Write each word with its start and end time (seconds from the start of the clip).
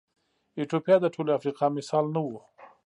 ایتوپیا 0.57 0.95
د 1.01 1.05
ټولې 1.13 1.31
افریقا 1.37 1.65
مثال 1.77 2.05
نه 2.15 2.21
و. 2.27 2.29